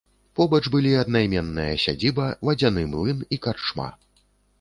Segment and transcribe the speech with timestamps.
[0.37, 3.87] Побач былі аднайменная сядзіба, вадзяны млын і карчма.